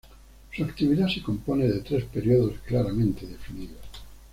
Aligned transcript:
Su 0.51 0.63
actividad 0.63 1.09
se 1.09 1.21
compone 1.21 1.67
de 1.67 1.81
tres 1.81 2.05
periodos 2.05 2.55
claramente 2.65 3.27
definidos. 3.27 3.77